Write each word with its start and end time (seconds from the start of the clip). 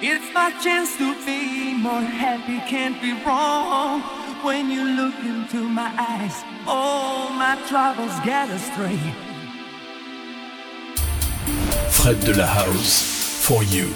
It's 0.00 0.32
my 0.32 0.52
chance 0.62 0.96
to 0.98 1.12
be 1.26 1.74
more 1.74 2.00
happy, 2.00 2.58
can't 2.70 3.02
be 3.02 3.14
wrong. 3.24 4.00
When 4.44 4.70
you 4.70 4.84
look 4.84 5.18
into 5.24 5.68
my 5.68 5.92
eyes, 5.98 6.44
all 6.68 7.30
my 7.30 7.56
troubles 7.66 8.14
get 8.24 8.48
astray. 8.48 8.96
Fred 11.90 12.20
de 12.20 12.34
la 12.38 12.46
House, 12.46 13.42
for 13.44 13.64
you. 13.64 13.92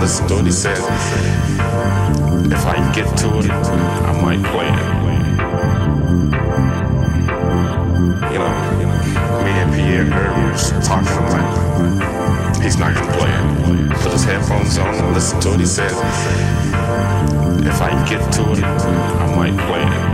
the 0.00 0.06
story 0.06 0.50
says 0.50 0.80
if 2.50 2.64
I 2.64 2.92
get 2.94 3.06
to 3.18 3.38
it, 3.38 3.50
I 3.50 4.18
might 4.22 4.42
play 4.50 4.66
it. 4.66 5.00
You 8.32 8.38
know, 8.38 8.52
me 9.44 9.50
and 9.60 9.72
Pierre 9.74 10.04
heard 10.06 10.32
we 10.36 10.82
talking. 10.82 11.08
I'm 11.08 11.28
like, 11.36 12.62
he's 12.62 12.78
not 12.78 12.94
gonna 12.94 13.12
play 13.12 13.30
it. 13.30 14.00
Put 14.00 14.12
his 14.12 14.24
headphones 14.24 14.78
on 14.78 14.94
and 14.94 15.12
listen 15.14 15.38
to 15.40 15.50
what 15.50 15.60
he 15.60 15.66
says. 15.66 15.92
If 17.66 17.82
I 17.82 17.90
get 18.08 18.32
to 18.32 18.52
it, 18.52 18.64
I 18.64 19.36
might 19.36 19.56
play 19.66 19.82
it. 19.82 20.09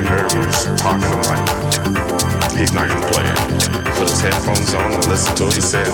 Talking. 0.00 1.04
I'm 1.04 1.22
like, 1.28 2.52
he's 2.56 2.72
not 2.72 2.88
gonna 2.88 3.06
play 3.08 3.22
it. 3.22 3.36
Put 3.96 4.08
his 4.08 4.20
headphones 4.22 4.72
on 4.72 4.92
and 4.92 5.06
listen 5.08 5.36
to 5.36 5.44
what 5.44 5.54
He 5.54 5.60
said, 5.60 5.88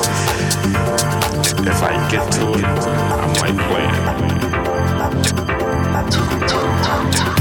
if 1.67 1.83
I 1.83 2.09
get 2.09 2.31
to 2.35 2.53
it, 2.53 2.65
I 2.65 3.27
might 3.41 3.57
play 3.67 3.83
it. 7.33 7.36